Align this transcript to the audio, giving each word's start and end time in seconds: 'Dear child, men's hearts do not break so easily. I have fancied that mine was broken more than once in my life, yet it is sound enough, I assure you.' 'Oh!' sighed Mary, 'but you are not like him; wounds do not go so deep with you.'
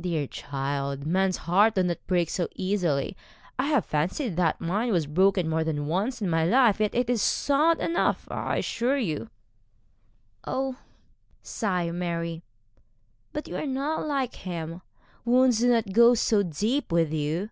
'Dear 0.00 0.28
child, 0.28 1.04
men's 1.04 1.36
hearts 1.50 1.74
do 1.74 1.82
not 1.82 1.96
break 2.06 2.30
so 2.30 2.46
easily. 2.54 3.16
I 3.58 3.66
have 3.66 3.84
fancied 3.84 4.36
that 4.36 4.60
mine 4.60 4.92
was 4.92 5.08
broken 5.08 5.48
more 5.48 5.64
than 5.64 5.86
once 5.88 6.22
in 6.22 6.30
my 6.30 6.44
life, 6.44 6.78
yet 6.78 6.94
it 6.94 7.10
is 7.10 7.20
sound 7.20 7.80
enough, 7.80 8.28
I 8.30 8.58
assure 8.58 8.98
you.' 8.98 9.30
'Oh!' 10.46 10.76
sighed 11.42 11.94
Mary, 11.94 12.44
'but 13.32 13.48
you 13.48 13.56
are 13.56 13.66
not 13.66 14.06
like 14.06 14.36
him; 14.36 14.80
wounds 15.24 15.58
do 15.58 15.68
not 15.68 15.92
go 15.92 16.14
so 16.14 16.44
deep 16.44 16.92
with 16.92 17.12
you.' 17.12 17.50